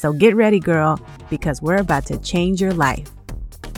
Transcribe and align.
So 0.00 0.14
get 0.14 0.34
ready, 0.34 0.60
girl, 0.60 0.98
because 1.28 1.60
we're 1.60 1.76
about 1.76 2.06
to 2.06 2.16
change 2.16 2.58
your 2.58 2.72
life. 2.72 3.10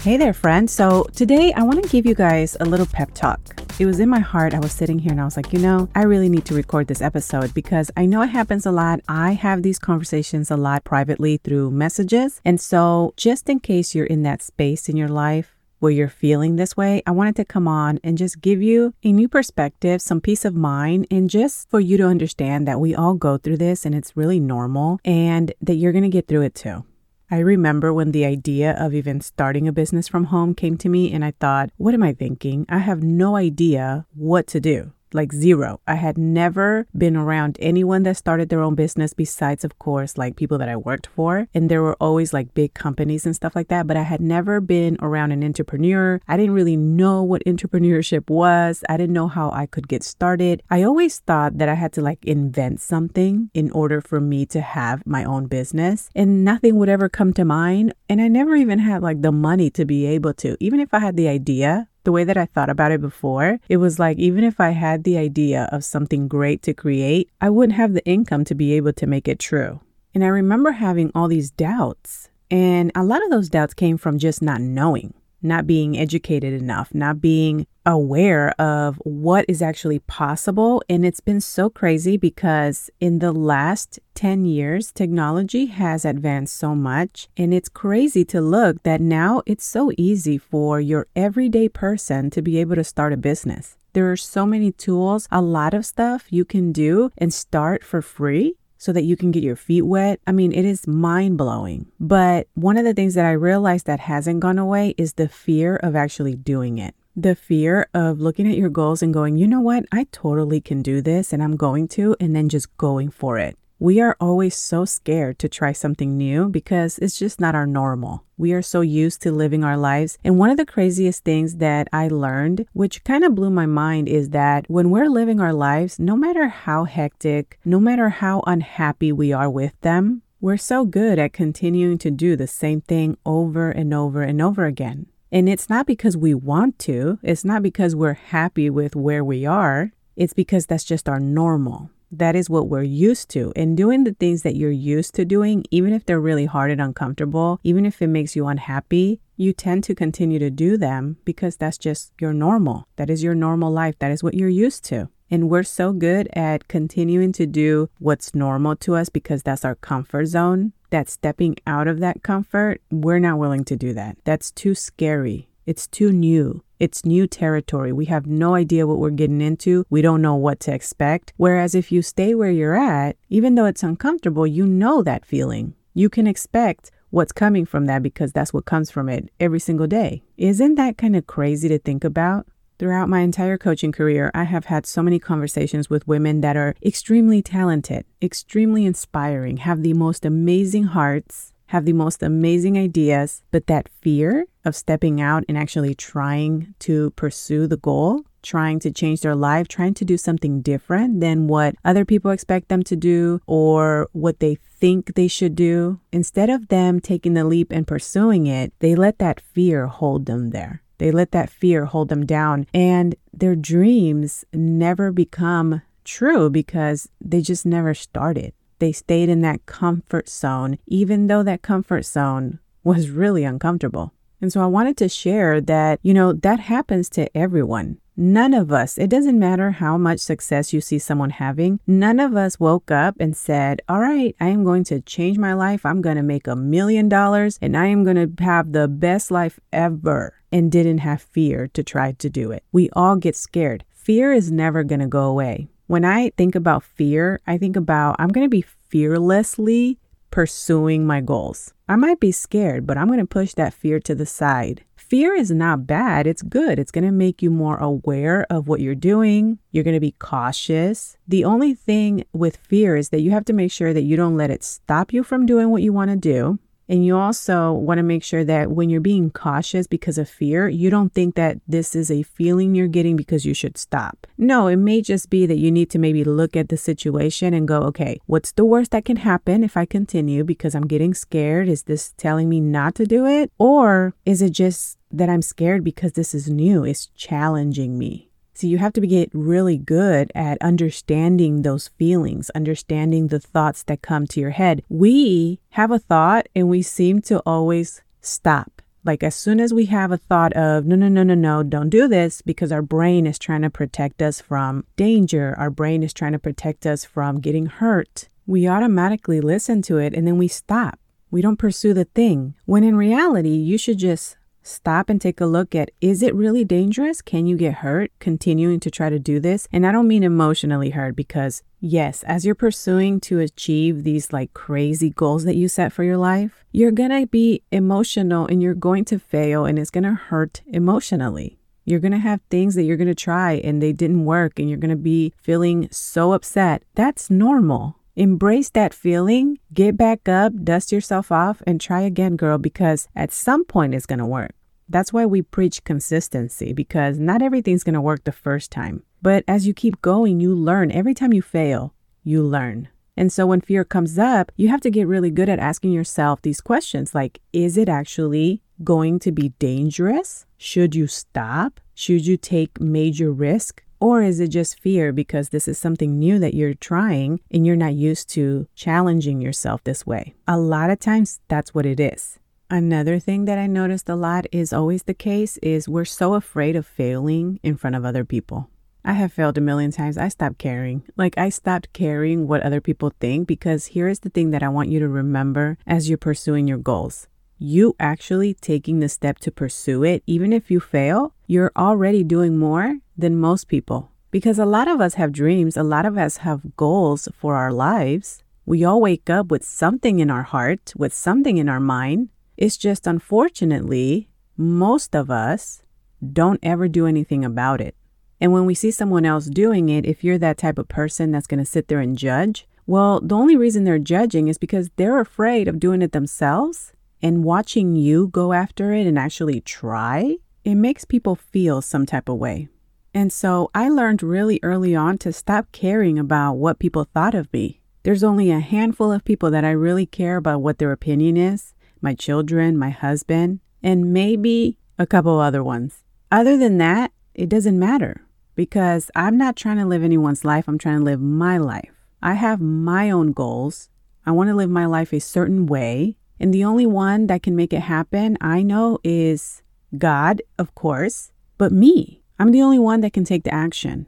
Hey 0.03 0.17
there, 0.17 0.33
friends. 0.33 0.73
So 0.73 1.03
today 1.17 1.53
I 1.53 1.65
want 1.65 1.83
to 1.83 1.89
give 1.89 2.07
you 2.07 2.15
guys 2.15 2.57
a 2.61 2.65
little 2.65 2.87
pep 2.87 3.11
talk. 3.13 3.41
It 3.81 3.87
was 3.87 3.99
in 3.99 4.09
my 4.09 4.21
heart. 4.21 4.55
I 4.55 4.61
was 4.61 4.71
sitting 4.71 5.01
here 5.01 5.11
and 5.11 5.21
I 5.21 5.25
was 5.25 5.37
like, 5.37 5.53
you 5.53 5.59
know, 5.59 5.89
I 5.97 6.05
really 6.05 6.29
need 6.29 6.45
to 6.45 6.55
record 6.55 6.87
this 6.87 7.03
episode 7.03 7.53
because 7.55 7.91
I 7.97 8.07
know 8.07 8.23
it 8.23 8.29
happens 8.29 8.67
a 8.67 8.71
lot. 8.71 9.01
I 9.09 9.33
have 9.33 9.65
these 9.65 9.81
conversations 9.81 10.49
a 10.49 10.57
lot 10.57 10.85
privately 10.85 11.39
through 11.39 11.73
messages. 11.73 12.41
And 12.45 12.61
so, 12.61 13.15
just 13.17 13.49
in 13.49 13.59
case 13.59 13.93
you're 13.93 14.07
in 14.07 14.23
that 14.23 14.43
space 14.43 14.89
in 14.89 14.97
your 14.97 15.09
life 15.09 15.57
where 15.83 15.91
you're 15.91 16.09
feeling 16.09 16.55
this 16.55 16.77
way, 16.77 17.03
I 17.09 17.11
wanted 17.11 17.35
to 17.37 17.45
come 17.45 17.67
on 17.67 17.99
and 18.05 18.17
just 18.17 18.41
give 18.41 18.63
you 18.63 18.95
a 19.03 19.11
new 19.11 19.29
perspective, 19.29 20.01
some 20.01 20.21
peace 20.21 20.45
of 20.45 20.55
mind, 20.55 21.09
and 21.11 21.29
just 21.29 21.69
for 21.71 21.81
you 21.81 21.97
to 21.97 22.07
understand 22.07 22.69
that 22.69 22.79
we 22.79 22.95
all 22.95 23.15
go 23.15 23.37
through 23.37 23.57
this 23.57 23.85
and 23.85 23.93
it's 23.93 24.17
really 24.17 24.39
normal 24.39 25.01
and 25.05 25.53
that 25.61 25.75
you're 25.75 25.91
going 25.91 26.05
to 26.05 26.09
get 26.09 26.29
through 26.29 26.43
it 26.43 26.55
too. 26.55 26.85
I 27.33 27.39
remember 27.39 27.93
when 27.93 28.13
the 28.13 28.25
idea 28.25 28.77
of 28.79 28.95
even 28.95 29.21
starting 29.21 29.67
a 29.67 29.73
business 29.73 30.07
from 30.07 30.25
home 30.25 30.55
came 30.55 30.77
to 30.77 30.89
me, 30.89 31.13
and 31.13 31.25
I 31.25 31.33
thought, 31.41 31.71
what 31.79 31.95
am 31.95 32.03
I 32.05 32.13
thinking? 32.13 32.65
I 32.69 32.79
have 32.79 33.03
no 33.03 33.35
idea 33.35 34.07
what 34.15 34.47
to 34.49 34.61
do 34.61 34.93
like 35.15 35.33
zero. 35.33 35.81
I 35.87 35.95
had 35.95 36.19
never 36.19 36.87
been 36.97 37.17
around 37.17 37.57
anyone 37.61 38.03
that 38.05 38.17
started 38.17 38.49
their 38.49 38.63
own 38.63 38.75
business 38.75 39.15
besides, 39.15 39.65
of 39.65 39.79
course, 39.79 40.17
like 40.19 40.37
people 40.37 40.59
that 40.59 40.69
I 40.69 40.77
worked 40.77 41.07
for. 41.07 41.49
And 41.55 41.71
there 41.71 41.83
were 41.83 41.97
always 42.01 42.33
like 42.33 42.55
big 42.55 42.75
companies 42.75 43.27
and 43.27 43.35
stuff 43.35 43.55
like 43.55 43.69
that. 43.69 43.87
But 43.87 43.97
I 43.97 44.03
had 44.03 44.21
never 44.21 44.61
been 44.61 44.97
around 45.01 45.33
an 45.33 45.45
entrepreneur. 45.45 46.21
I 46.29 46.37
didn't 46.37 46.55
really 46.55 46.77
know 46.77 47.23
what 47.23 47.45
entrepreneurship 47.45 48.31
was. 48.31 48.83
I 48.89 48.97
didn't 48.97 49.15
know 49.15 49.29
how 49.29 49.51
I 49.51 49.67
could 49.67 49.89
get 49.89 50.03
started. 50.03 50.63
I 50.71 50.83
always 50.83 51.19
thought 51.21 51.59
that 51.59 51.69
I 51.69 51.75
had 51.75 51.93
to 51.95 52.03
like 52.03 52.25
invent 52.25 52.81
something 52.81 53.51
in 53.55 53.71
order 53.71 54.01
for 54.01 54.21
me 54.21 54.47
to 54.47 54.61
have 54.61 55.07
my 55.07 55.25
own 55.25 55.47
business. 55.47 56.09
And 56.15 56.45
nothing 56.45 56.77
would 56.77 56.89
ever 56.89 57.09
come 57.09 57.33
to 57.35 57.45
mind. 57.45 57.95
And 58.09 58.21
I 58.21 58.29
never 58.29 58.55
even 58.57 58.79
had 58.79 59.03
like 59.03 59.23
the 59.23 59.33
money 59.33 59.71
to 59.71 59.85
be 59.85 60.07
able 60.07 60.35
to. 60.35 60.57
Even 60.61 60.81
if 60.81 60.93
I 60.93 60.99
had 60.99 61.17
the 61.17 61.29
idea, 61.29 61.89
the 62.05 62.13
way 62.13 62.25
that 62.25 62.37
I 62.37 62.47
thought 62.47 62.71
about 62.71 62.93
it 62.93 63.01
before, 63.01 63.59
it 63.69 63.77
was 63.77 63.99
like 63.99 64.19
even 64.19 64.45
if 64.45 64.61
I 64.61 64.71
had 64.71 65.05
the 65.05 65.19
idea 65.19 65.69
of 65.73 65.85
something 65.85 66.29
great 66.29 66.63
to 66.63 66.75
create, 66.75 67.31
I 67.41 67.51
wouldn't 67.51 67.77
have 67.77 67.95
the 67.95 68.05
income 68.05 68.45
to 68.47 68.55
be 68.55 68.73
able 68.73 68.93
to 68.95 69.07
make 69.07 69.29
it 69.29 69.39
true. 69.39 69.81
And 70.15 70.25
I 70.25 70.29
remember 70.29 70.73
having 70.73 71.11
all 71.15 71.29
these 71.29 71.51
doubts. 71.51 72.29
And 72.51 72.93
a 72.95 73.05
lot 73.05 73.25
of 73.25 73.31
those 73.31 73.49
doubts 73.49 73.73
came 73.73 73.97
from 73.97 74.19
just 74.19 74.43
not 74.43 74.61
knowing 74.61 75.15
not 75.43 75.67
being 75.67 75.99
educated 75.99 76.53
enough, 76.53 76.95
not 76.95 77.21
being 77.21 77.67
aware 77.85 78.51
of 78.61 78.97
what 79.05 79.45
is 79.49 79.61
actually 79.61 79.99
possible. 80.01 80.83
And 80.89 81.05
it's 81.05 81.21
been 81.21 81.41
so 81.41 81.69
crazy 81.69 82.17
because 82.17 82.91
in 83.01 83.19
the 83.19 83.33
last 83.33 83.99
10 84.15 84.45
years, 84.45 84.93
technology 84.93 85.67
has 85.67 86.05
advanced 86.05 86.57
so 86.57 86.75
much. 86.75 87.29
And 87.37 87.53
it's 87.53 87.69
crazy 87.69 88.25
to 88.27 88.41
look 88.41 88.83
that 88.85 89.01
now 89.01 89.43
it's 89.47 89.67
so 89.67 89.91
easy 89.97 90.39
for 90.39 90.81
your 90.81 91.07
everyday 91.17 91.69
person 91.69 92.31
to 92.31 92.43
be 92.43 92.59
able 92.59 92.77
to 92.77 92.85
start 92.85 93.13
a 93.13 93.17
business. 93.17 93.77
There 93.95 94.11
are 94.11 94.17
so 94.17 94.47
many 94.47 94.73
tools, 94.73 95.29
a 95.31 95.43
lot 95.43 95.75
of 95.75 95.85
stuff 95.85 96.27
you 96.31 96.47
can 96.47 96.73
do 96.73 97.11
and 97.19 97.33
start 97.33 97.85
for 97.85 98.01
free 98.01 98.57
so 98.83 98.93
that 98.93 99.05
you 99.05 99.17
can 99.17 99.31
get 99.31 99.45
your 99.45 99.55
feet 99.55 99.83
wet. 99.83 100.19
I 100.27 100.33
mean, 100.33 100.51
it 100.51 100.65
is 100.65 100.89
mind 100.89 101.39
blowing. 101.39 101.87
But 102.01 102.49
one 102.55 102.77
of 102.77 102.85
the 102.85 102.93
things 102.93 103.15
that 103.15 103.25
I 103.25 103.31
realized 103.31 103.87
that 103.87 104.01
hasn't 104.01 104.41
gone 104.41 104.59
away 104.59 104.97
is 104.99 105.13
the 105.13 105.29
fear 105.29 105.77
of 105.77 105.95
actually 105.95 106.35
doing 106.35 106.79
it. 106.79 106.97
The 107.15 107.37
fear 107.37 107.87
of 107.95 108.19
looking 108.19 108.51
at 108.51 108.57
your 108.57 108.71
goals 108.71 109.01
and 109.01 109.15
going, 109.15 109.37
you 109.37 109.47
know 109.47 109.61
what, 109.61 109.85
I 109.93 110.09
totally 110.11 110.61
can 110.61 110.83
do 110.83 111.01
this 111.01 111.33
and 111.33 111.45
I'm 111.45 111.57
going 111.57 111.87
to, 111.89 112.17
and 112.19 112.35
then 112.35 112.49
just 112.49 112.77
going 112.77 113.11
for 113.11 113.39
it. 113.39 113.57
We 113.83 114.01
are 114.01 114.17
always 114.21 114.55
so 114.55 114.85
scared 114.85 115.41
to 115.41 115.49
try 115.49 115.73
something 115.73 116.17
new 116.17 116.49
because 116.49 117.01
it's 117.01 117.19
just 117.19 117.41
not 117.41 117.57
our 117.57 117.67
normal. 117.67 118.23
We 118.39 118.53
are 118.53 118.63
so 118.63 118.81
used 118.81 119.21
to 119.23 119.33
living 119.33 119.65
our 119.65 119.77
lives. 119.77 120.19
And 120.23 120.39
one 120.39 120.51
of 120.51 120.57
the 120.57 120.65
craziest 120.65 121.25
things 121.25 121.57
that 121.57 121.89
I 121.93 122.07
learned, 122.07 122.69
which 122.75 123.03
kind 123.03 123.25
of 123.25 123.35
blew 123.35 123.51
my 123.51 123.67
mind, 123.67 124.09
is 124.09 124.31
that 124.31 124.67
when 124.69 124.91
we're 124.91 125.09
living 125.09 125.41
our 125.41 125.53
lives, 125.53 125.99
no 125.99 126.17
matter 126.17 126.47
how 126.47 126.85
hectic, 126.85 127.59
no 127.65 127.81
matter 127.81 128.09
how 128.09 128.45
unhappy 128.47 129.11
we 129.11 129.33
are 129.33 129.51
with 129.51 129.73
them, 129.81 130.23
we're 130.41 130.57
so 130.57 130.85
good 130.85 131.19
at 131.19 131.33
continuing 131.33 131.99
to 131.99 132.13
do 132.13 132.37
the 132.37 132.47
same 132.47 132.83
thing 132.83 133.17
over 133.27 133.73
and 133.73 133.93
over 133.93 134.23
and 134.23 134.41
over 134.41 134.65
again. 134.65 135.07
And 135.33 135.49
it's 135.49 135.69
not 135.69 135.89
because 135.89 136.17
we 136.17 136.35
want 136.35 136.79
to, 136.87 137.19
it's 137.25 137.45
not 137.45 137.65
because 137.65 137.97
we're 137.97 138.15
happy 138.15 138.71
with 138.71 138.95
where 138.95 139.25
we 139.25 139.45
are, 139.45 139.91
it's 140.15 140.35
because 140.35 140.67
that's 140.67 140.85
just 140.85 141.09
our 141.09 141.19
normal 141.19 141.91
that 142.13 142.37
is 142.37 142.51
what 142.51 142.69
we're 142.69 142.83
used 142.83 143.31
to. 143.31 143.53
And 143.57 143.77
doing 143.77 144.05
the 144.05 144.13
things 144.13 144.43
that 144.43 144.55
you're 144.55 144.71
used 144.71 145.15
to 145.15 145.25
doing, 145.25 145.65
even 145.71 145.93
if 145.93 146.05
they're 146.05 146.21
really 146.21 146.45
hard 146.45 146.71
and 146.71 146.81
uncomfortable, 146.81 147.59
even 147.65 147.87
if 147.87 148.01
it 148.03 148.09
makes 148.09 148.37
you 148.37 148.47
unhappy, 148.47 149.21
you 149.37 149.53
tend 149.53 149.83
to 149.85 149.95
continue 149.95 150.39
to 150.39 150.51
do 150.51 150.77
them 150.77 151.17
because 151.25 151.57
that's 151.57 151.79
just 151.79 152.13
your 152.21 152.33
normal. 152.33 152.87
That 152.97 153.11
is 153.11 153.23
your 153.23 153.35
normal 153.35 153.73
life. 153.73 153.99
That 153.99 154.13
is 154.13 154.23
what 154.23 154.35
you're 154.35 154.49
used 154.49 154.85
to. 154.85 155.09
And 155.31 155.49
we're 155.49 155.63
so 155.63 155.95
good 155.95 156.29
at 156.35 156.69
continuing 156.69 157.33
to 157.33 157.47
do 157.47 157.89
what's 157.99 158.35
normal 158.35 158.77
to 158.77 158.95
us 158.95 159.09
because 159.09 159.43
that's 159.43 159.65
our 159.65 159.75
comfort 159.75 160.27
zone. 160.27 160.75
That 160.91 161.09
stepping 161.09 161.57
out 161.67 161.89
of 161.89 162.01
that 162.01 162.23
comfort, 162.23 162.83
we're 162.91 163.19
not 163.19 163.39
willing 163.39 163.65
to 163.65 163.77
do 163.77 163.95
that. 163.95 164.19
That's 164.25 164.51
too 164.51 164.75
scary. 164.75 165.49
It's 165.65 165.87
too 165.87 166.13
new. 166.13 166.63
It's 166.83 167.05
new 167.05 167.29
territory. 167.29 167.93
We 167.93 168.07
have 168.07 168.27
no 168.27 168.57
idea 168.57 168.89
what 168.89 168.99
we're 168.99 169.11
getting 169.11 169.41
into. 169.41 169.87
We 169.89 170.03
don't 170.03 170.21
know 170.21 170.35
what 170.35 170.59
to 170.63 170.75
expect. 170.75 171.33
Whereas 171.37 171.77
if 171.77 171.93
you 171.93 172.03
stay 172.03 172.35
where 172.35 172.51
you're 172.51 172.75
at, 172.75 173.17
even 173.29 173.55
though 173.55 173.67
it's 173.67 173.85
uncomfortable, 173.85 174.49
you 174.49 174.67
know 174.67 175.01
that 175.05 175.25
feeling. 175.25 175.77
You 175.95 176.09
can 176.09 176.27
expect 176.27 176.91
what's 177.11 177.31
coming 177.31 177.67
from 177.67 177.87
that 177.87 178.03
because 178.03 178.33
that's 178.33 178.53
what 178.53 178.65
comes 178.65 178.91
from 178.91 179.09
it 179.09 179.31
every 179.39 179.61
single 179.61 179.87
day. 179.87 180.25
Isn't 180.37 180.75
that 180.75 180.99
kind 180.99 181.15
of 181.15 181.29
crazy 181.29 181.69
to 181.69 181.79
think 181.79 182.03
about? 182.03 182.49
Throughout 182.81 183.09
my 183.09 183.21
entire 183.21 183.59
coaching 183.59 183.93
career, 183.93 184.33
I 184.35 184.43
have 184.43 184.65
had 184.65 184.85
so 184.85 185.05
many 185.05 185.21
conversations 185.21 185.89
with 185.89 186.09
women 186.09 186.41
that 186.41 186.57
are 186.57 186.75
extremely 186.85 187.43
talented, 187.43 188.07
extremely 188.21 188.85
inspiring, 188.87 189.59
have 189.59 189.85
the 189.85 189.95
most 189.95 190.25
amazing 190.25 190.85
hearts, 190.99 191.52
have 191.73 191.87
the 191.87 191.93
most 191.95 192.23
amazing 192.23 192.77
ideas, 192.77 193.43
but 193.51 193.67
that 193.67 193.89
fear 194.03 194.45
of 194.63 194.77
stepping 194.77 195.23
out 195.23 195.43
and 195.49 195.57
actually 195.57 195.95
trying 195.95 196.75
to 196.79 197.11
pursue 197.13 197.67
the 197.67 197.79
goal, 197.79 198.21
trying 198.43 198.79
to 198.79 198.91
change 198.91 199.23
their 199.23 199.35
life, 199.35 199.67
trying 199.69 199.95
to 199.95 200.05
do 200.05 200.19
something 200.19 200.61
different 200.61 201.21
than 201.21 201.49
what 201.49 201.75
other 201.83 202.05
people 202.05 202.31
expect 202.31 202.69
them 202.69 202.83
to 202.83 202.95
do 202.95 203.41
or 203.47 204.07
what 204.13 204.39
they 204.39 204.55
think 204.55 205.15
they 205.15 205.27
should 205.27 205.57
do, 205.57 205.99
instead 206.13 206.51
of 206.51 206.69
them 206.69 207.01
taking 207.01 207.33
the 207.33 207.43
leap 207.43 207.73
and 207.73 207.87
pursuing 207.87 208.47
it, 208.47 208.71
they 208.81 208.95
let 208.95 209.19
that 209.19 209.41
fear 209.41 209.87
hold 209.87 210.27
them 210.27 210.51
there. 210.51 210.83
They 210.99 211.11
let 211.11 211.33
that 211.33 211.49
fear 211.49 211.87
hold 211.87 212.11
them 212.11 212.27
down, 212.27 212.67
and 212.75 213.15
their 213.33 213.57
dreams 213.57 214.45
never 214.53 215.11
become 215.11 215.81
true 216.05 216.51
because 216.51 217.09
they 217.19 217.41
just 217.41 217.65
never 217.65 217.95
started. 217.95 218.53
They 218.83 218.91
stayed 218.91 219.29
in 219.29 219.43
that 219.43 219.65
comfort 219.65 220.29
zone, 220.29 220.77
even 220.89 221.29
though 221.29 221.45
that 221.45 221.63
comfort 221.63 222.05
zone 222.05 222.59
was 222.83 223.11
really 223.11 223.45
uncomfortable. 223.45 224.13
And 224.41 224.53
so 224.53 224.61
I 224.61 224.67
wanted 224.67 224.97
to 224.97 225.09
share 225.09 225.61
that, 225.61 226.01
you 226.03 226.13
know, 226.13 226.33
that 226.33 226.59
happens 226.59 227.09
to 227.11 227.31
everyone. 227.37 227.99
None 228.17 228.53
of 228.53 228.73
us, 228.73 228.99
it 228.99 229.09
doesn't 229.09 229.39
matter 229.39 229.71
how 229.71 229.97
much 229.97 230.19
success 230.19 230.73
you 230.73 230.81
see 230.81 230.99
someone 230.99 231.31
having, 231.31 231.79
none 231.87 232.19
of 232.19 232.35
us 232.35 232.59
woke 232.59 232.91
up 232.91 233.15
and 233.21 233.37
said, 233.37 233.83
All 233.89 234.01
right, 234.01 234.35
I 234.41 234.49
am 234.49 234.65
going 234.65 234.83
to 234.87 235.01
change 235.01 235.39
my 235.39 235.53
life. 235.53 235.87
I'm 235.87 236.03
going 236.03 236.17
to 236.17 236.23
make 236.25 236.49
a 236.49 236.57
million 236.57 237.09
dollars 237.09 237.61
and 237.63 237.77
I 237.77 237.87
am 237.87 238.03
going 238.03 238.17
to 238.17 238.43
have 238.43 238.73
the 238.73 238.89
best 238.89 239.31
life 239.31 239.61
ever, 239.73 240.35
and 240.51 240.73
didn't 240.73 240.99
have 240.99 241.23
fear 241.23 241.69
to 241.69 241.85
try 241.85 242.13
to 242.19 242.29
do 242.29 242.51
it. 242.51 242.65
We 242.73 242.91
all 242.95 243.15
get 243.15 243.37
scared. 243.37 243.85
Fear 243.93 244.33
is 244.33 244.51
never 244.51 244.83
going 244.83 245.03
to 245.03 245.07
go 245.07 245.23
away. 245.27 245.69
When 245.87 246.05
I 246.05 246.31
think 246.37 246.55
about 246.55 246.85
fear, 246.85 247.41
I 247.47 247.59
think 247.59 247.77
about 247.77 248.17
I'm 248.19 248.29
going 248.29 248.47
to 248.47 248.51
be 248.51 248.65
fearlessly 248.89 249.99
pursuing 250.31 251.07
my 251.07 251.21
goals. 251.21 251.73
I 251.89 251.97
might 251.97 252.21
be 252.21 252.33
scared, 252.33 252.87
but 252.87 252.97
I'm 252.97 253.07
going 253.07 253.19
to 253.19 253.27
push 253.27 253.55
that 253.55 253.75
fear 253.75 254.01
to 254.01 254.15
the 254.15 254.27
side. 254.27 254.85
Fear 254.97 255.35
is 255.35 255.51
not 255.51 255.87
bad, 255.87 256.27
it's 256.27 256.41
good. 256.41 256.79
It's 256.79 256.91
going 256.91 257.05
to 257.05 257.13
make 257.13 257.43
you 257.43 257.51
more 257.51 257.77
aware 257.77 258.47
of 258.49 258.67
what 258.67 258.81
you're 258.81 258.95
doing. 258.95 259.59
You're 259.71 259.85
going 259.85 259.93
to 259.93 260.01
be 260.01 260.15
cautious. 260.19 261.19
The 261.29 261.45
only 261.45 261.75
thing 261.75 262.25
with 262.33 262.57
fear 262.57 262.97
is 262.97 263.11
that 263.11 263.21
you 263.21 263.31
have 263.33 263.45
to 263.45 263.53
make 263.53 263.71
sure 263.71 263.93
that 263.93 264.05
you 264.05 264.17
don't 264.17 264.39
let 264.39 264.51
it 264.51 264.65
stop 264.65 265.13
you 265.13 265.23
from 265.23 265.45
doing 265.45 265.69
what 265.69 265.83
you 265.83 265.93
want 265.93 266.11
to 266.11 266.17
do. 266.17 266.59
And 266.93 267.07
you 267.07 267.17
also 267.17 267.73
want 267.73 267.97
to 267.97 268.03
make 268.03 268.23
sure 268.23 268.45
that 268.45 268.71
when 268.71 268.91
you're 268.91 269.01
being 269.01 269.31
cautious 269.31 269.87
because 269.87 270.19
of 270.19 270.29
fear, 270.29 270.69
you 270.69 270.91
don't 270.91 271.15
think 271.15 271.37
that 271.37 271.57
this 271.67 271.97
is 271.97 272.11
a 272.11 272.23
feeling 272.23 272.75
you're 272.75 272.87
getting 272.87 273.17
because 273.17 273.47
you 273.47 273.55
should 273.55 273.79
stop. 273.79 274.27
No, 274.37 274.67
it 274.67 274.77
may 274.77 275.01
just 275.01 275.31
be 275.31 275.47
that 275.47 275.57
you 275.57 275.71
need 275.71 275.89
to 275.93 275.99
maybe 275.99 276.23
look 276.23 276.55
at 276.55 276.69
the 276.69 276.77
situation 276.77 277.55
and 277.55 277.67
go, 277.67 277.81
okay, 277.85 278.21
what's 278.27 278.53
the 278.53 278.67
worst 278.67 278.91
that 278.91 279.07
can 279.07 279.17
happen 279.17 279.65
if 279.65 279.75
I 279.75 279.87
continue 279.87 280.45
because 280.45 280.75
I'm 280.75 280.87
getting 280.87 281.15
scared? 281.15 281.67
Is 281.67 281.85
this 281.85 282.13
telling 282.19 282.51
me 282.51 282.61
not 282.61 282.95
to 282.97 283.07
do 283.07 283.25
it? 283.25 283.51
Or 283.57 284.15
is 284.27 284.43
it 284.43 284.51
just 284.51 284.99
that 285.11 285.31
I'm 285.31 285.41
scared 285.41 285.85
because 285.85 286.13
this 286.13 286.35
is 286.35 286.51
new? 286.51 286.85
It's 286.85 287.07
challenging 287.17 287.99
me. 287.99 288.32
So 288.63 288.69
you 288.69 288.79
have 288.79 288.93
to 288.93 289.01
get 289.01 289.29
really 289.33 289.77
good 289.77 290.31
at 290.37 290.63
understanding 290.63 291.63
those 291.63 291.89
feelings, 291.99 292.49
understanding 292.51 293.27
the 293.27 293.41
thoughts 293.41 293.83
that 293.83 294.03
come 294.03 294.25
to 294.29 294.39
your 294.39 294.51
head. 294.51 294.85
We 294.89 295.59
have 295.71 295.91
a 295.91 295.99
thought 295.99 296.47
and 296.55 296.69
we 296.69 296.81
seem 296.81 297.23
to 297.23 297.41
always 297.41 298.03
stop. 298.21 298.81
Like 299.05 299.25
as 299.25 299.35
soon 299.35 299.59
as 299.59 299.75
we 299.75 299.87
have 299.87 300.13
a 300.13 300.17
thought 300.17 300.53
of, 300.53 300.87
no, 300.87 300.95
no, 300.95 301.09
no, 301.09 301.25
no, 301.25 301.35
no, 301.35 301.65
don't 301.65 301.89
do 301.89 302.07
this 302.07 302.41
because 302.41 302.71
our 302.71 302.83
brain 302.83 303.27
is 303.27 303.37
trying 303.37 303.63
to 303.63 303.69
protect 303.69 304.23
us 304.23 304.41
from 304.41 304.85
danger. 304.95 305.57
Our 305.59 305.71
brain 305.71 306.05
is 306.05 306.13
trying 306.13 306.31
to 306.31 306.39
protect 306.39 306.87
us 306.87 307.05
from 307.05 307.41
getting 307.41 307.67
hurt. 307.67 308.29
We 308.47 308.69
automatically 308.69 309.41
listen 309.41 309.83
to 309.83 309.99
it 309.99 310.15
and 310.15 310.25
then 310.25 310.39
we 310.39 310.47
stop. 310.47 311.01
We 311.33 311.43
don't 311.43 311.59
pursue 311.59 311.95
the 311.95 312.05
thing. 312.05 312.55
When 312.67 312.85
in 312.85 312.95
reality, 312.95 313.57
you 313.57 313.77
should 313.77 313.99
just 313.99 314.37
Stop 314.63 315.11
and 315.11 315.21
take 315.21 315.41
a 315.41 315.47
look 315.47 315.75
at 315.75 315.91
is 316.01 316.23
it 316.23 316.35
really 316.35 316.65
dangerous? 316.65 317.21
Can 317.21 317.47
you 317.47 317.57
get 317.57 317.75
hurt 317.75 318.13
continuing 318.21 318.79
to 318.81 318.91
try 318.91 319.11
to 319.11 319.19
do 319.19 319.41
this? 319.41 319.67
And 319.73 319.87
I 319.87 319.93
don't 319.93 320.07
mean 320.07 320.23
emotionally 320.23 320.91
hurt 320.91 321.17
because, 321.17 321.63
yes, 321.81 322.23
as 322.25 322.47
you're 322.47 322.55
pursuing 322.55 323.21
to 323.23 323.41
achieve 323.41 324.05
these 324.05 324.33
like 324.33 324.55
crazy 324.55 325.11
goals 325.11 325.45
that 325.45 325.57
you 325.57 325.69
set 325.69 325.93
for 325.93 326.05
your 326.05 326.17
life, 326.17 326.65
you're 326.71 326.93
gonna 326.93 327.27
be 327.27 327.63
emotional 327.73 328.47
and 328.47 328.63
you're 328.63 328.75
going 328.75 329.05
to 329.07 329.19
fail 329.19 329.65
and 329.65 329.79
it's 329.79 329.91
gonna 329.91 330.15
hurt 330.15 330.63
emotionally. 330.67 331.59
You're 331.85 332.01
going 332.01 332.13
to 332.13 332.19
have 332.19 332.41
things 332.49 332.77
that 332.77 332.85
you're 332.85 332.97
going 332.97 333.09
to 333.09 333.15
try 333.15 333.55
and 333.55 333.83
they 333.83 333.93
didn't 333.93 334.25
work 334.25 334.61
and 334.61 334.69
you're 334.69 334.79
going 334.79 334.91
to 334.91 334.97
be 334.97 335.33
feeling 335.37 335.89
so 335.91 336.33
upset. 336.33 336.85
That's 336.95 337.29
normal. 337.29 337.97
Embrace 338.15 338.69
that 338.69 338.93
feeling, 338.93 339.59
get 339.73 339.97
back 339.97 340.29
up, 340.29 340.53
dust 340.65 340.93
yourself 340.93 341.33
off, 341.33 341.63
and 341.67 341.81
try 341.81 342.03
again, 342.03 342.37
girl, 342.37 342.59
because 342.59 343.09
at 343.17 343.33
some 343.33 343.65
point 343.65 343.95
it's 343.95 344.05
going 344.05 344.19
to 344.19 344.27
work. 344.27 344.53
That's 344.87 345.15
why 345.15 345.25
we 345.25 345.41
preach 345.41 345.85
consistency 345.85 346.75
because 346.75 347.19
not 347.19 347.41
everything's 347.41 347.85
going 347.85 347.95
to 347.95 348.03
work 348.03 348.25
the 348.25 348.31
first 348.33 348.71
time. 348.71 349.03
But 349.23 349.45
as 349.49 349.67
you 349.67 349.73
keep 349.73 350.03
going, 350.03 350.41
you 350.41 350.55
learn. 350.55 350.93
Every 350.93 351.15
time 351.15 351.33
you 351.33 351.41
fail, 351.41 351.95
you 352.23 352.43
learn. 352.43 352.91
And 353.17 353.33
so 353.33 353.47
when 353.47 353.63
fear 353.63 353.83
comes 353.83 354.19
up, 354.19 354.53
you 354.57 354.69
have 354.69 354.83
to 354.83 354.91
get 354.91 355.07
really 355.07 355.31
good 355.31 355.49
at 355.49 355.59
asking 355.59 355.93
yourself 355.93 356.43
these 356.43 356.61
questions 356.61 357.15
like, 357.15 357.41
is 357.55 357.79
it 357.79 357.89
actually 357.89 358.61
going 358.85 359.21
to 359.21 359.33
be 359.33 359.55
dangerous? 359.59 360.45
Should 360.59 360.95
you 360.95 361.07
stop? 361.07 361.81
Should 361.95 362.27
you 362.27 362.37
take 362.37 362.79
major 362.79 363.33
risk? 363.33 363.83
Or 364.03 364.21
is 364.21 364.41
it 364.41 364.49
just 364.49 364.81
fear 364.81 365.13
because 365.13 365.51
this 365.51 365.69
is 365.69 365.79
something 365.79 366.19
new 366.19 366.41
that 366.41 366.55
you're 366.55 366.75
trying 366.75 367.39
and 367.53 367.65
you're 367.65 367.77
not 367.77 367.95
used 367.95 368.29
to 368.31 368.67
challenging 368.75 369.41
yourself 369.41 369.85
this 369.85 370.05
way? 370.05 370.35
A 370.49 370.59
lot 370.59 370.91
of 370.91 370.99
times, 370.99 371.39
that's 371.47 371.73
what 371.73 371.87
it 371.87 372.01
is. 372.01 372.41
Another 372.69 373.21
thing 373.21 373.45
that 373.45 373.61
I 373.61 373.69
noticed 373.69 374.09
a 374.09 374.17
lot 374.17 374.47
is 374.51 374.73
always 374.73 375.05
the 375.05 375.15
case 375.15 375.57
is 375.59 375.89
we're 375.89 376.05
so 376.05 376.35
afraid 376.35 376.75
of 376.75 376.85
failing 376.85 377.61
in 377.63 377.77
front 377.77 377.95
of 377.95 378.05
other 378.05 378.25
people. 378.25 378.69
I 379.05 379.13
have 379.13 379.33
failed 379.33 379.57
a 379.57 379.61
million 379.61 379.93
times. 379.93 380.19
I 380.19 380.27
stopped 380.27 380.59
caring. 380.59 381.05
Like, 381.17 381.39
I 381.39 381.49
stopped 381.49 381.93
caring 381.93 382.49
what 382.49 382.65
other 382.65 382.81
people 382.81 383.13
think 383.21 383.47
because 383.47 383.87
here 383.87 384.09
is 384.09 384.19
the 384.19 384.31
thing 384.31 384.51
that 384.51 384.65
I 384.65 384.69
want 384.69 384.89
you 384.89 384.99
to 384.99 385.09
remember 385.09 385.79
as 385.87 386.09
you're 386.09 386.19
pursuing 386.19 386.67
your 386.67 386.79
goals. 386.79 387.29
You 387.65 387.95
actually 388.01 388.55
taking 388.55 388.99
the 388.99 389.09
step 389.09 389.39
to 389.39 389.53
pursue 389.53 390.03
it, 390.03 390.25
even 390.27 390.53
if 390.53 390.69
you 390.69 390.81
fail, 390.81 391.33
you're 391.47 391.71
already 391.77 392.25
doing 392.25 392.59
more 392.59 392.99
than 393.17 393.39
most 393.39 393.69
people. 393.69 394.11
Because 394.33 394.59
a 394.59 394.65
lot 394.67 394.89
of 394.89 395.01
us 395.01 395.15
have 395.15 395.31
dreams, 395.31 395.77
a 395.77 395.85
lot 395.85 396.05
of 396.05 396.19
us 396.19 396.39
have 396.39 396.75
goals 396.77 397.29
for 397.33 397.55
our 397.55 397.73
lives. 397.73 398.43
We 398.67 398.83
all 398.83 399.01
wake 399.01 399.31
up 399.31 399.53
with 399.53 399.65
something 399.65 400.19
in 400.19 400.29
our 400.29 400.43
heart, 400.43 400.93
with 400.97 401.15
something 401.15 401.57
in 401.57 401.69
our 401.69 401.79
mind. 401.79 402.31
It's 402.57 402.77
just 402.77 403.07
unfortunately, 403.07 404.29
most 404.57 405.15
of 405.15 405.31
us 405.31 405.85
don't 406.33 406.59
ever 406.65 406.89
do 406.89 407.07
anything 407.07 407.45
about 407.45 407.81
it. 407.81 407.95
And 408.41 408.53
when 408.53 408.67
we 408.67 408.75
see 408.75 408.91
someone 408.91 409.25
else 409.25 409.47
doing 409.47 409.89
it, 409.89 410.05
if 410.05 410.25
you're 410.25 410.37
that 410.39 410.59
type 410.59 410.79
of 410.79 410.89
person 410.89 411.31
that's 411.31 411.47
going 411.47 411.61
to 411.61 411.65
sit 411.65 411.87
there 411.87 412.01
and 412.01 412.19
judge, 412.19 412.67
well, 412.89 413.21
the 413.21 413.37
only 413.37 413.57
reason 413.57 413.85
they're 413.85 414.01
judging 414.01 414.49
is 414.49 414.59
because 414.59 414.91
they're 414.97 415.21
afraid 415.21 415.69
of 415.69 415.79
doing 415.79 416.03
it 416.03 416.11
themselves 416.11 416.93
and 417.23 417.45
watching 417.45 417.95
you 417.95 418.29
go 418.29 418.53
after 418.53 418.93
it 418.93 419.07
and 419.07 419.19
actually 419.19 419.61
try. 419.61 420.37
It 420.65 420.75
makes 420.75 421.05
people 421.05 421.37
feel 421.37 421.81
some 421.81 422.07
type 422.07 422.29
of 422.29 422.39
way. 422.39 422.69
And 423.15 423.33
so 423.33 423.71
I 423.75 423.89
learned 423.89 424.23
really 424.23 424.59
early 424.63 424.95
on 424.95 425.19
to 425.19 425.33
stop 425.33 425.71
caring 425.73 426.19
about 426.19 426.55
what 426.55 426.79
people 426.79 427.05
thought 427.05 427.35
of 427.35 427.53
me. 427.53 427.81
There's 428.03 428.25
only 428.25 428.51
a 428.51 428.61
handful 428.61 429.13
of 429.13 429.25
people 429.25 429.51
that 429.51 429.65
I 429.65 429.71
really 429.71 430.07
care 430.07 430.37
about 430.37 430.63
what 430.63 430.79
their 430.79 430.93
opinion 430.93 431.37
is 431.37 431.75
my 432.01 432.15
children, 432.15 432.77
my 432.77 432.91
husband, 432.91 433.61
and 433.81 434.13
maybe 434.13 434.77
a 434.99 435.07
couple 435.07 435.39
other 435.39 435.63
ones. 435.63 436.03
Other 436.33 436.57
than 436.57 436.79
that, 436.79 437.13
it 437.33 437.49
doesn't 437.49 437.79
matter 437.79 438.23
because 438.57 439.11
I'm 439.15 439.37
not 439.37 439.55
trying 439.55 439.77
to 439.77 439.87
live 439.87 440.03
anyone's 440.03 440.45
life. 440.45 440.67
I'm 440.67 440.79
trying 440.79 440.99
to 440.99 441.05
live 441.05 441.21
my 441.21 441.59
life. 441.59 441.93
I 442.21 442.35
have 442.35 442.61
my 442.61 443.11
own 443.11 443.33
goals. 443.33 443.89
I 444.27 444.33
want 444.33 444.49
to 444.49 444.55
live 444.55 444.71
my 444.71 444.87
life 444.87 445.13
a 445.13 445.21
certain 445.21 445.67
way. 445.67 446.17
And 446.43 446.53
the 446.53 446.65
only 446.65 446.87
one 446.87 447.29
that 447.29 447.45
can 447.45 447.55
make 447.55 447.73
it 447.73 447.83
happen, 447.83 448.37
I 448.41 448.65
know, 448.65 448.99
is 449.05 449.63
God, 449.97 450.43
of 450.59 450.75
course, 450.75 451.31
but 451.57 451.71
me. 451.71 452.21
I'm 452.37 452.51
the 452.51 452.63
only 452.63 452.81
one 452.81 453.01
that 453.03 453.13
can 453.13 453.25
take 453.25 453.45
the 453.45 453.55
action. 453.55 454.07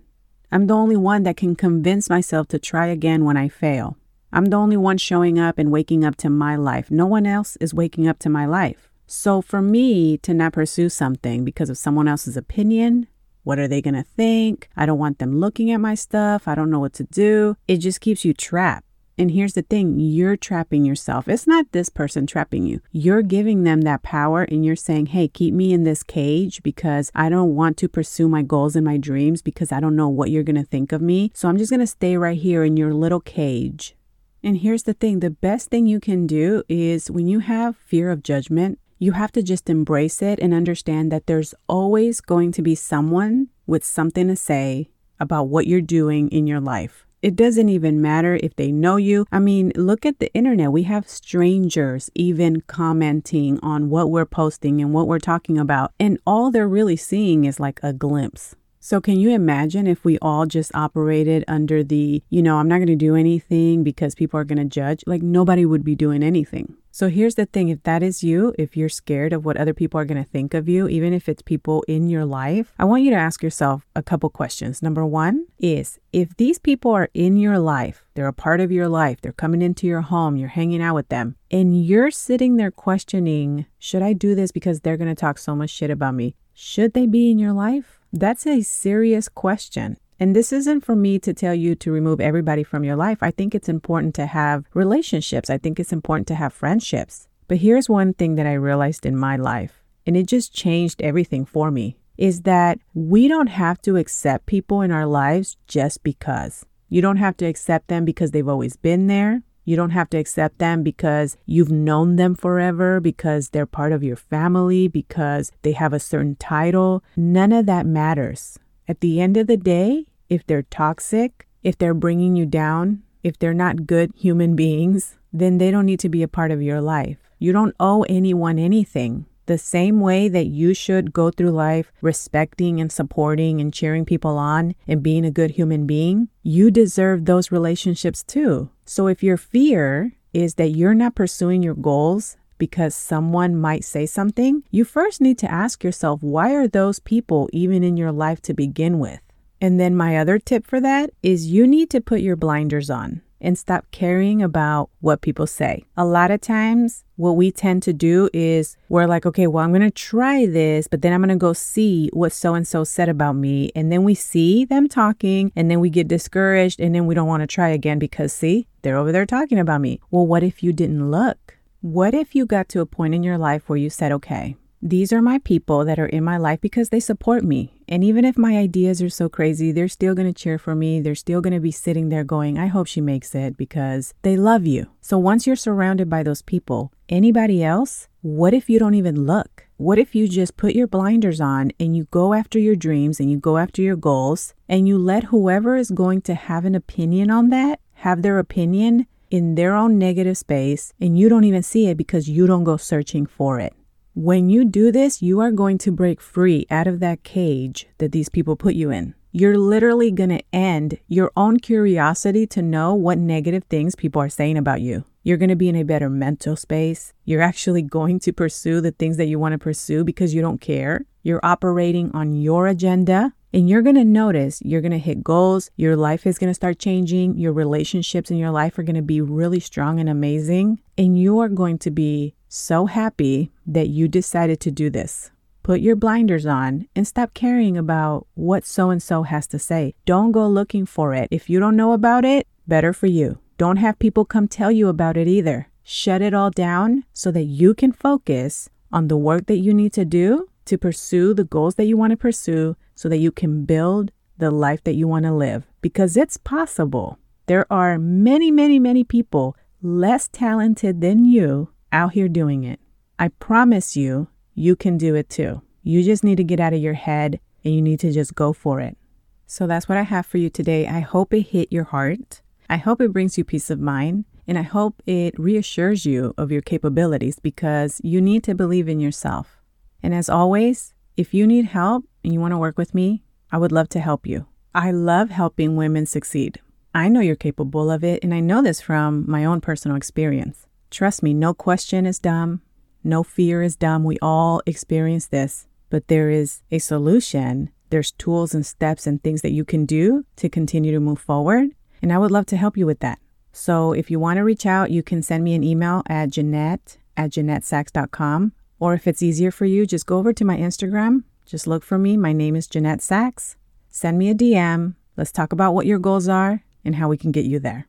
I'm 0.51 0.67
the 0.67 0.75
only 0.75 0.97
one 0.97 1.23
that 1.23 1.37
can 1.37 1.55
convince 1.55 2.11
myself 2.11 2.49
to 2.49 2.59
try 2.59 2.89
again 2.89 3.25
when 3.25 3.37
I 3.37 3.49
fail. 3.49 3.97
I'm 4.33 4.47
the 4.47 4.57
only 4.57 4.77
one 4.77 4.99
showing 4.99 5.39
up 5.39 5.59
and 5.59 5.71
waking 5.71 6.05
up 6.05 6.17
to 6.17 6.29
my 6.29 6.57
life. 6.57 6.91
No 6.91 7.07
one 7.07 7.25
else 7.25 7.55
is 7.61 7.73
waking 7.73 8.09
up 8.09 8.19
to 8.21 8.29
my 8.29 8.47
life. 8.47 8.91
So 9.07 9.41
for 9.41 9.63
me 9.63 10.19
to 10.19 10.35
not 10.35 10.55
pursue 10.55 10.89
something 10.89 11.45
because 11.45 11.71
of 11.71 11.79
someone 11.79 12.09
else's 12.09 12.37
opinion, 12.37 13.07
what 13.45 13.61
are 13.61 13.69
they 13.69 13.81
going 13.81 13.95
to 13.95 14.03
think? 14.03 14.69
I 14.77 14.87
don't 14.87 14.99
want 14.99 15.21
them 15.21 15.39
looking 15.39 15.71
at 15.71 15.79
my 15.79 15.95
stuff. 15.95 16.49
I 16.49 16.57
don't 16.57 16.71
know 16.71 16.81
what 16.81 16.95
to 16.95 17.05
do. 17.05 17.57
It 17.69 17.77
just 17.77 18.01
keeps 18.01 18.25
you 18.25 18.35
trapped. 18.35 18.84
And 19.17 19.31
here's 19.31 19.53
the 19.53 19.63
thing 19.63 20.01
you're 20.01 20.37
trapping 20.37 20.85
yourself. 20.85 21.29
It's 21.29 21.47
not 21.47 21.71
this 21.71 21.89
person 21.89 22.27
trapping 22.27 22.67
you. 22.67 22.81
You're 22.91 23.23
giving 23.23 23.63
them 23.63 23.83
that 23.83 24.03
power 24.03 24.43
and 24.43 24.65
you're 24.65 24.75
saying, 24.75 25.07
hey, 25.07 25.29
keep 25.29 25.55
me 25.55 25.73
in 25.73 25.85
this 25.85 26.03
cage 26.03 26.63
because 26.63 27.13
I 27.15 27.29
don't 27.29 27.55
want 27.55 27.77
to 27.79 27.89
pursue 27.89 28.29
my 28.29 28.43
goals 28.43 28.75
and 28.75 28.85
my 28.85 28.97
dreams 28.97 29.41
because 29.41 29.71
I 29.71 29.79
don't 29.79 29.95
know 29.95 30.09
what 30.09 30.31
you're 30.31 30.43
going 30.43 30.57
to 30.57 30.65
think 30.65 30.91
of 30.91 31.01
me. 31.01 31.31
So 31.33 31.49
I'm 31.49 31.59
just 31.59 31.71
going 31.71 31.81
to 31.81 31.87
stay 31.87 32.17
right 32.17 32.39
here 32.39 32.65
in 32.65 32.77
your 32.77 32.93
little 32.93 33.21
cage. 33.21 33.95
And 34.43 34.59
here's 34.59 34.83
the 34.83 34.95
thing 34.95 35.21
the 35.21 35.31
best 35.31 35.71
thing 35.71 35.87
you 35.87 36.01
can 36.01 36.27
do 36.27 36.65
is 36.69 37.11
when 37.11 37.29
you 37.29 37.39
have 37.39 37.77
fear 37.77 38.11
of 38.11 38.23
judgment, 38.23 38.79
you 38.99 39.13
have 39.13 39.33
to 39.33 39.43
just 39.43 39.71
embrace 39.71 40.23
it 40.23 40.39
and 40.41 40.53
understand 40.53 41.13
that 41.13 41.27
there's 41.27 41.55
always 41.69 42.21
going 42.21 42.53
to 42.53 42.63
be 42.63 42.75
someone 42.75 43.49
with 43.67 43.85
something 43.85 44.29
to 44.29 44.37
say 44.37 44.91
about 45.21 45.45
what 45.45 45.67
you're 45.67 45.81
doing 45.81 46.29
in 46.31 46.47
your 46.47 46.61
life. 46.61 47.04
It 47.25 47.37
doesn't 47.37 47.71
even 47.71 48.03
matter 48.03 48.39
if 48.43 48.55
they 48.57 48.71
know 48.71 48.97
you. 48.97 49.25
I 49.33 49.39
mean, 49.39 49.73
look 49.77 50.05
at 50.05 50.19
the 50.19 50.31
internet. 50.35 50.73
We 50.73 50.83
have 50.83 51.09
strangers 51.09 52.11
even 52.15 52.61
commenting 52.67 53.59
on 53.63 53.89
what 53.89 54.11
we're 54.11 54.27
posting 54.27 54.83
and 54.83 54.93
what 54.93 55.09
we're 55.09 55.19
talking 55.19 55.57
about. 55.57 55.95
And 55.99 56.19
all 56.27 56.51
they're 56.51 56.69
really 56.69 56.97
seeing 56.97 57.47
is 57.47 57.59
like 57.59 57.81
a 57.83 57.95
glimpse. 57.95 58.57
So, 58.87 59.01
can 59.01 59.19
you 59.19 59.31
imagine 59.31 59.87
if 59.87 60.05
we 60.05 60.19
all 60.19 60.45
just 60.45 60.71
operated 60.75 61.43
under 61.49 61.83
the, 61.83 62.23
you 62.29 62.43
know, 62.43 62.59
I'm 62.59 62.69
not 62.69 62.77
going 62.77 62.89
to 62.89 62.97
do 62.97 63.17
anything 63.17 63.83
because 63.83 64.15
people 64.15 64.39
are 64.39 64.45
going 64.45 64.59
to 64.59 64.67
judge? 64.67 65.03
Like, 65.07 65.23
nobody 65.23 65.65
would 65.65 65.85
be 65.85 65.95
doing 65.95 66.23
anything. 66.23 66.75
So 66.91 67.09
here's 67.09 67.37
the 67.37 67.47
thing 67.47 67.71
if 67.71 67.83
that 67.85 68.03
is 68.03 68.23
you, 68.23 68.55
if 68.59 68.77
you're 68.77 68.91
scared 68.91 69.33
of 69.33 69.47
what 69.47 69.57
other 69.57 69.73
people 69.73 69.99
are 69.99 70.05
going 70.05 70.23
to 70.23 70.31
think 70.31 70.53
of 70.53 70.69
you, 70.69 70.87
even 70.87 71.15
if 71.15 71.31
it's 71.31 71.41
people 71.41 71.83
in 71.89 72.11
your 72.11 72.27
life, 72.27 72.75
I 72.79 72.85
want 72.85 73.05
you 73.05 73.11
to 73.13 73.17
ask 73.17 73.43
yourself 73.43 73.87
a 73.97 74.03
couple 74.03 74.29
questions. 74.29 74.83
Number 74.83 75.07
one 75.07 75.47
is 75.59 75.99
if 76.13 76.37
these 76.37 76.59
people 76.59 76.91
are 76.91 77.09
in 77.15 77.39
your 77.39 77.59
life, 77.59 78.05
they're 78.13 78.29
a 78.29 78.35
part 78.35 78.61
of 78.61 78.71
your 78.71 78.89
life, 78.89 79.23
they're 79.23 79.33
coming 79.33 79.63
into 79.63 79.87
your 79.87 80.03
home, 80.03 80.37
you're 80.37 80.51
hanging 80.51 80.83
out 80.83 80.95
with 80.95 81.09
them, 81.09 81.37
and 81.51 81.87
you're 81.87 82.11
sitting 82.11 82.59
there 82.59 82.71
questioning, 82.71 83.65
should 83.79 84.03
I 84.03 84.13
do 84.13 84.35
this 84.35 84.53
because 84.53 84.81
they're 84.81 84.99
going 84.99 85.09
to 85.09 85.19
talk 85.19 85.39
so 85.39 85.57
much 85.57 85.71
shit 85.71 85.91
about 85.91 86.15
me? 86.15 86.37
Should 86.53 86.93
they 86.93 87.07
be 87.07 87.33
in 87.33 87.39
your 87.41 87.53
life? 87.53 87.99
That's 88.17 88.47
a 88.47 88.63
serious 88.63 89.29
question. 89.29 89.97
And 90.21 90.37
this 90.37 90.53
isn't 90.53 90.85
for 90.85 90.95
me 90.95 91.19
to 91.19 91.35
tell 91.35 91.53
you 91.53 91.75
to 91.75 91.91
remove 91.91 92.21
everybody 92.21 92.63
from 92.63 92.85
your 92.85 92.95
life. 92.95 93.19
I 93.21 93.33
think 93.33 93.57
it's 93.57 93.69
important 93.69 94.15
to 94.15 94.27
have 94.27 94.67
relationships. 94.73 95.51
I 95.51 95.59
think 95.59 95.81
it's 95.81 95.93
important 95.93 96.29
to 96.29 96.37
have 96.37 96.53
friendships. 96.53 97.27
But 97.49 97.57
here's 97.57 97.89
one 97.89 98.15
thing 98.15 98.37
that 98.37 98.47
I 98.47 98.53
realized 98.53 99.05
in 99.05 99.17
my 99.17 99.35
life, 99.35 99.83
and 100.07 100.17
it 100.17 100.29
just 100.29 100.55
changed 100.55 101.03
everything 101.03 101.45
for 101.45 101.73
me, 101.73 101.97
is 102.17 102.43
that 102.43 102.79
we 102.95 103.27
don't 103.27 103.49
have 103.49 103.83
to 103.83 103.97
accept 103.97 104.47
people 104.47 104.81
in 104.81 104.93
our 104.93 105.07
lives 105.07 105.57
just 105.67 106.05
because. 106.05 106.65
You 106.89 107.03
don't 107.03 107.17
have 107.17 107.37
to 107.39 107.47
accept 107.47 107.89
them 107.89 108.05
because 108.05 108.31
they've 108.31 108.49
always 108.49 108.77
been 108.77 109.09
there. 109.09 109.43
You 109.65 109.77
don't 109.77 109.91
have 109.91 110.11
to 110.11 110.19
accept 110.19 110.59
them 110.59 110.83
because 110.83 111.37
you've 111.47 111.71
known 111.71 112.17
them 112.17 112.35
forever, 112.35 113.01
because 113.01 113.49
they're 113.49 113.67
part 113.67 113.93
of 113.93 114.05
your 114.05 114.17
family, 114.17 114.89
because 114.89 115.51
they 115.63 115.73
have 115.73 115.93
a 115.93 116.01
certain 116.01 116.37
title. 116.37 117.03
None 117.17 117.53
of 117.53 117.67
that 117.67 117.87
matters. 117.87 118.59
At 118.87 119.01
the 119.01 119.21
end 119.21 119.37
of 119.37 119.47
the 119.47 119.57
day, 119.57 120.07
if 120.29 120.47
they're 120.47 120.63
toxic, 120.63 121.49
if 121.63 121.79
they're 121.79 121.95
bringing 121.95 122.37
you 122.37 122.45
down, 122.45 123.03
if 123.23 123.39
they're 123.39 123.55
not 123.55 123.87
good 123.87 124.13
human 124.15 124.55
beings, 124.65 125.17
then 125.33 125.59
they 125.59 125.71
don't 125.71 125.87
need 125.87 126.01
to 126.01 126.09
be 126.09 126.23
a 126.23 126.29
part 126.29 126.51
of 126.51 126.63
your 126.63 126.81
life. 126.81 127.19
You 127.39 127.53
don't 127.53 127.75
owe 127.81 128.03
anyone 128.03 128.59
anything. 128.59 129.27
The 129.47 129.59
same 129.59 130.01
way 130.01 130.29
that 130.29 130.47
you 130.47 130.73
should 130.73 131.13
go 131.13 131.31
through 131.31 131.51
life 131.51 131.93
respecting 132.01 132.81
and 132.81 132.91
supporting 132.91 133.61
and 133.61 133.73
cheering 133.73 134.05
people 134.05 134.39
on 134.39 134.75
and 134.89 135.03
being 135.03 135.25
a 135.25 135.31
good 135.31 135.53
human 135.53 135.87
being, 135.87 136.29
you 136.43 136.71
deserve 136.71 137.25
those 137.25 137.53
relationships 137.53 138.23
too. 138.23 138.71
So 138.87 139.07
if 139.07 139.23
your 139.23 139.37
fear 139.37 140.13
is 140.33 140.55
that 140.55 140.71
you're 140.71 140.95
not 140.95 141.15
pursuing 141.15 141.63
your 141.63 141.75
goals 141.75 142.37
because 142.57 142.95
someone 142.95 143.55
might 143.57 143.85
say 143.85 144.07
something, 144.07 144.63
you 144.71 144.85
first 144.85 145.21
need 145.21 145.39
to 145.39 145.51
ask 145.51 145.85
yourself, 145.85 146.23
why 146.23 146.55
are 146.55 146.69
those 146.69 146.99
people 146.99 147.51
even 147.53 147.85
in 147.85 147.97
your 147.97 148.13
life 148.13 148.41
to 148.43 148.55
begin 148.55 148.99
with? 148.99 149.21
And 149.61 149.79
then 149.79 149.95
my 149.95 150.17
other 150.17 150.39
tip 150.39 150.67
for 150.67 150.81
that 150.81 151.11
is 151.23 151.51
you 151.51 151.67
need 151.67 151.91
to 151.91 152.01
put 152.01 152.21
your 152.21 152.37
blinders 152.37 152.91
on 152.91 153.23
and 153.45 153.59
stop 153.59 153.85
caring 153.91 154.43
about 154.43 154.91
what 155.01 155.21
people 155.21 155.47
say. 155.47 155.85
A 155.97 156.05
lot 156.05 156.31
of 156.31 156.41
times, 156.41 157.05
what 157.17 157.33
we 157.33 157.53
tend 157.53 157.83
to 157.85 157.93
do 157.93 158.29
is 158.33 158.77
we're 158.89 159.07
like, 159.07 159.27
okay, 159.27 159.47
well, 159.47 159.65
I'm 159.65 159.71
going 159.71 159.83
to 159.83 159.91
try 159.91 160.47
this, 160.47 160.89
but 160.89 161.03
then 161.03 161.13
I'm 161.13 161.21
going 161.21 161.29
to 161.29 161.37
go 161.37 161.53
see 161.53 162.11
what 162.13 162.33
so 162.33 162.55
and 162.55 162.67
so 162.67 162.83
said 162.83 163.09
about 163.09 163.37
me. 163.37 163.71
And 163.77 163.93
then 163.93 164.03
we 164.03 164.15
see 164.15 164.65
them 164.65 164.89
talking, 164.89 165.53
and 165.55 165.71
then 165.71 165.79
we 165.79 165.91
get 165.91 166.09
discouraged, 166.09 166.81
and 166.81 166.95
then 166.95 167.07
we 167.07 167.15
don't 167.15 167.29
want 167.29 167.43
to 167.43 167.47
try 167.47 167.69
again 167.69 167.99
because, 167.99 168.33
see, 168.33 168.67
they're 168.83 168.97
over 168.97 169.13
there 169.13 169.27
talking 169.27 169.59
about 169.59 169.81
me. 169.81 170.01
Well, 170.11 170.27
what 170.27 170.43
if 170.43 170.63
you 170.63 170.73
didn't 170.73 171.11
look? 171.11 171.59
What 171.81 172.15
if 172.15 172.35
you 172.35 172.47
got 172.47 172.69
to 172.71 172.81
a 172.81 172.87
point 172.87 173.15
in 173.15 173.23
your 173.23 173.39
life 173.39 173.69
where 173.69 173.77
you 173.77 173.91
said, 173.91 174.11
okay, 174.11 174.57
these 174.87 175.15
are 175.15 175.23
my 175.23 175.39
people 175.39 175.83
that 175.87 175.99
are 175.99 176.05
in 176.05 176.23
my 176.23 176.37
life 176.37 176.61
because 176.61 176.91
they 176.91 177.01
support 177.01 177.43
me. 177.43 177.73
And 177.89 178.05
even 178.05 178.23
if 178.27 178.37
my 178.37 178.59
ideas 178.59 179.01
are 179.01 179.09
so 179.09 179.31
crazy, 179.31 179.73
they're 179.73 179.89
still 179.89 180.15
going 180.15 180.31
to 180.31 180.39
cheer 180.39 180.59
for 180.59 180.75
me. 180.75 181.01
They're 181.01 181.15
still 181.15 181.41
going 181.41 181.55
to 181.55 181.61
be 181.61 181.71
sitting 181.71 182.11
there 182.11 182.23
going, 182.23 182.59
I 182.59 182.67
hope 182.67 182.87
she 182.87 183.01
makes 183.01 183.35
it 183.35 183.57
because 183.57 184.13
they 184.21 184.37
love 184.37 184.67
you. 184.67 184.89
So 185.01 185.17
once 185.17 185.47
you're 185.47 185.57
surrounded 185.57 186.11
by 186.11 186.23
those 186.23 186.43
people, 186.43 186.93
anybody 187.09 187.65
else, 187.65 188.09
what 188.21 188.53
if 188.53 188.69
you 188.69 188.79
don't 188.79 188.93
even 188.93 189.25
look? 189.25 189.67
What 189.79 189.99
if 189.99 190.15
you 190.15 190.29
just 190.29 190.59
put 190.59 190.75
your 190.75 190.87
blinders 190.87 191.41
on 191.41 191.73
and 191.81 191.97
you 191.97 192.05
go 192.11 192.35
after 192.35 192.59
your 192.59 192.77
dreams 192.77 193.19
and 193.19 193.31
you 193.31 193.39
go 193.39 193.57
after 193.57 193.81
your 193.81 193.97
goals 193.97 194.53
and 194.69 194.87
you 194.87 194.99
let 194.99 195.25
whoever 195.25 195.77
is 195.77 195.91
going 195.91 196.21
to 196.23 196.35
have 196.35 196.67
an 196.67 196.75
opinion 196.75 197.31
on 197.31 197.49
that 197.49 197.81
have 197.95 198.21
their 198.21 198.39
opinion 198.39 199.07
in 199.31 199.55
their 199.55 199.75
own 199.75 199.97
negative 199.99 200.37
space 200.37 200.93
and 201.01 201.19
you 201.19 201.31
don't 201.31 201.45
even 201.45 201.63
see 201.63 201.87
it 201.87 201.97
because 201.97 202.29
you 202.29 202.47
don't 202.47 202.65
go 202.65 202.77
searching 202.77 203.25
for 203.25 203.59
it? 203.59 203.73
When 204.17 204.49
you 204.49 204.65
do 204.65 204.93
this, 204.93 205.23
you 205.23 205.41
are 205.41 205.51
going 205.51 205.77
to 205.79 205.91
break 205.91 206.21
free 206.21 206.69
out 206.71 206.87
of 206.87 207.01
that 207.01 207.25
cage 207.25 207.89
that 207.99 208.13
these 208.13 208.29
people 208.29 208.55
put 208.55 208.77
you 208.77 208.93
in. 208.93 209.17
You're 209.33 209.59
literally 209.59 210.13
going 210.13 210.31
to 210.31 210.45
end 210.53 211.01
your 211.09 211.33
own 211.37 211.59
curiosity 211.59 212.47
to 212.47 212.63
know 212.63 212.95
what 212.95 213.19
negative 213.19 213.65
things 213.65 213.97
people 213.97 214.23
are 214.23 214.29
saying 214.29 214.57
about 214.57 214.83
you. 214.83 215.03
You're 215.25 215.37
going 215.37 215.49
to 215.49 215.57
be 215.57 215.69
in 215.69 215.75
a 215.75 215.83
better 215.83 216.09
mental 216.09 216.55
space. 216.55 217.13
You're 217.25 217.43
actually 217.43 217.83
going 217.83 218.21
to 218.21 218.33
pursue 218.33 218.81
the 218.81 218.93
things 218.93 219.17
that 219.17 219.27
you 219.27 219.41
want 219.41 219.51
to 219.51 219.59
pursue 219.59 220.05
because 220.05 220.33
you 220.33 220.41
don't 220.41 220.61
care. 220.61 221.07
You're 221.25 221.45
operating 221.45 222.13
on 222.15 222.35
your 222.35 222.69
agenda 222.69 223.33
and 223.53 223.69
you're 223.69 223.83
going 223.83 223.97
to 223.97 224.05
notice 224.05 224.61
you're 224.63 224.81
going 224.81 224.93
to 224.93 224.99
hit 224.99 225.25
goals. 225.25 225.71
Your 225.75 225.97
life 225.97 226.25
is 226.25 226.39
going 226.39 226.51
to 226.51 226.55
start 226.55 226.79
changing. 226.79 227.37
Your 227.37 227.53
relationships 227.53 228.31
in 228.31 228.37
your 228.37 228.51
life 228.51 228.79
are 228.79 228.85
going 228.85 228.95
to 228.95 229.03
be 229.03 229.21
really 229.21 229.61
strong 229.61 229.99
and 229.99 230.09
amazing. 230.09 230.81
And 230.97 231.19
you 231.19 231.41
are 231.41 231.49
going 231.49 231.79
to 231.79 231.91
be 231.91 232.37
so 232.55 232.87
happy 232.87 233.51
that 233.67 233.89
you 233.89 234.07
decided 234.07 234.61
to 234.61 234.71
do 234.71 234.89
this. 234.89 235.33
Put 235.65 235.81
your 235.81 235.97
blinders 235.97 236.47
on 236.47 236.87
and 236.95 237.05
stop 237.05 237.35
caring 237.35 237.77
about 237.77 238.29
what 238.35 238.65
so 238.65 238.91
and 238.91 239.03
so 239.03 239.25
has 239.25 239.49
to 239.49 239.59
say. 239.59 239.95
Don't 240.05 240.31
go 240.31 240.47
looking 240.47 240.87
for 240.87 241.15
it. 241.15 241.27
If 241.33 241.51
you 241.51 241.59
don't 241.59 241.77
know 241.77 241.93
about 241.93 242.25
it, 242.25 242.47
better 242.69 242.93
for 242.93 243.09
you. 243.09 243.39
Don't 243.59 243.79
have 243.79 243.99
people 243.99 244.25
come 244.25 244.47
tell 244.47 244.71
you 244.71 244.89
about 244.89 245.17
it 245.17 245.27
either. 245.27 245.69
Shut 245.83 246.23
it 246.23 246.33
all 246.33 246.51
down 246.51 247.05
so 247.13 247.33
that 247.33 247.45
you 247.45 247.75
can 247.75 247.91
focus 247.91 248.69
on 248.93 249.09
the 249.09 249.17
work 249.17 249.47
that 249.47 249.59
you 249.59 249.75
need 249.75 249.93
to 249.95 250.05
do 250.05 250.49
to 250.67 250.79
pursue 250.79 251.35
the 251.35 251.45
goals 251.45 251.75
that 251.75 251.87
you 251.87 251.97
want 251.97 252.13
to 252.13 252.17
pursue 252.17 252.77
so 252.95 253.09
that 253.09 253.19
you 253.19 253.33
can 253.33 253.65
build 253.65 254.13
the 254.39 254.53
life 254.53 254.85
that 254.85 254.95
you 254.95 255.09
want 255.09 255.25
to 255.25 255.33
live 255.33 255.67
because 255.81 256.17
it's 256.17 256.37
possible. 256.37 257.19
There 257.47 257.67
are 257.73 257.99
many, 257.99 258.53
many, 258.53 258.79
many 258.79 259.03
people 259.03 259.57
less 259.83 260.29
talented 260.29 261.01
than 261.01 261.25
you 261.25 261.69
out 261.95 262.13
here 262.13 262.29
doing 262.29 262.65
it. 262.65 262.81
I 263.19 263.29
promise 263.29 263.97
you, 263.97 264.29
you 264.55 264.77
can 264.77 264.99
do 264.99 265.15
it 265.15 265.31
too. 265.31 265.63
You 265.83 266.03
just 266.03 266.25
need 266.25 266.37
to 266.37 266.45
get 266.45 266.61
out 266.61 266.75
of 266.75 266.81
your 266.81 266.95
head 266.95 267.41
and 267.65 267.75
you 267.75 267.81
need 267.81 268.01
to 268.01 268.13
just 268.13 268.35
go 268.35 268.53
for 268.53 268.81
it. 268.81 268.99
So 269.47 269.67
that's 269.67 269.89
what 269.89 269.97
I 269.97 270.03
have 270.03 270.27
for 270.27 270.39
you 270.39 270.51
today. 270.51 270.87
I 270.87 271.01
hope 271.01 271.33
it 271.33 271.43
hit 271.43 271.73
your 271.73 271.85
heart. 271.85 272.43
I 272.69 272.77
hope 272.77 273.01
it 273.01 273.13
brings 273.13 273.39
you 273.39 273.45
peace 273.45 273.71
of 273.71 273.79
mind. 273.79 274.25
And 274.47 274.59
I 274.59 274.63
hope 274.63 275.03
it 275.07 275.39
reassures 275.39 276.05
you 276.05 276.35
of 276.37 276.53
your 276.53 276.61
capabilities 276.61 277.39
because 277.39 278.01
you 278.05 278.21
need 278.21 278.45
to 278.45 278.55
believe 278.55 278.89
in 278.89 279.01
yourself. 279.01 279.63
And 280.03 280.15
as 280.15 280.29
always, 280.29 280.93
if 281.17 281.33
you 281.33 281.47
need 281.47 281.67
help 281.67 282.05
and 282.23 282.33
you 282.33 282.41
want 282.41 282.53
to 282.53 282.59
work 282.59 282.77
with 282.77 282.95
me, 282.95 283.23
I 283.51 283.57
would 283.57 283.73
love 283.73 283.89
to 283.91 284.01
help 284.01 284.27
you. 284.27 284.47
I 284.75 284.91
love 284.91 285.31
helping 285.31 285.77
women 285.77 286.05
succeed. 286.05 286.61
I 286.93 287.09
know 287.09 287.21
you're 287.21 287.37
capable 287.37 287.91
of 287.91 288.05
it, 288.05 288.23
and 288.23 288.35
I 288.35 288.41
know 288.41 288.63
this 288.63 288.81
from 288.81 289.25
my 289.29 289.45
own 289.45 289.61
personal 289.61 289.97
experience. 289.97 290.67
Trust 290.95 291.25
me, 291.25 291.35
no 291.35 291.53
question 291.55 292.07
is 292.07 292.21
dumb. 292.21 292.63
No 293.03 293.25
fear 293.25 293.65
is 293.65 293.75
dumb. 293.75 294.05
We 294.05 294.17
all 294.23 294.63
experience 294.65 295.27
this, 295.27 295.67
but 295.91 296.07
there 296.07 296.31
is 296.31 296.63
a 296.71 296.79
solution. 296.79 297.71
There's 297.91 298.13
tools 298.13 298.55
and 298.55 298.65
steps 298.65 299.05
and 299.05 299.21
things 299.21 299.43
that 299.43 299.51
you 299.51 299.65
can 299.65 299.87
do 299.87 300.25
to 300.37 300.49
continue 300.49 300.93
to 300.93 301.01
move 301.01 301.19
forward. 301.19 301.71
And 302.01 302.13
I 302.13 302.19
would 302.19 302.31
love 302.31 302.47
to 302.47 302.57
help 302.57 302.77
you 302.77 302.87
with 302.87 303.01
that. 303.01 303.19
So 303.51 303.93
if 303.93 304.09
you 304.09 304.21
want 304.21 304.37
to 304.37 304.45
reach 304.45 304.67
out, 304.67 304.93
you 304.93 305.03
can 305.03 305.21
send 305.21 305.43
me 305.43 305.57
an 305.57 305.65
email 305.65 306.05
at 306.07 306.31
Jeanette 306.31 306.99
at 307.17 307.31
JeanetteSachs.com. 307.31 308.53
Or 308.79 308.95
if 308.95 309.09
it's 309.09 309.21
easier 309.21 309.51
for 309.51 309.65
you, 309.65 309.87
just 309.87 310.07
go 310.07 310.19
over 310.19 310.33
to 310.33 310.45
my 310.45 310.57
Instagram. 310.57 311.25
Just 311.45 311.67
look 311.67 311.83
for 311.83 311.99
me. 311.99 312.17
My 312.17 312.33
name 312.33 312.55
is 312.55 312.69
Jeanette 312.69 313.03
Sachs. 313.03 313.57
Send 313.89 314.17
me 314.17 314.31
a 314.31 314.35
DM. 314.37 314.95
Let's 315.17 315.33
talk 315.33 315.53
about 315.53 315.75
what 315.75 315.87
your 315.87 315.99
goals 315.99 316.29
are 316.29 316.63
and 316.85 316.95
how 316.95 317.09
we 317.09 317.17
can 317.17 317.33
get 317.33 317.47
you 317.47 317.59
there. 317.59 317.89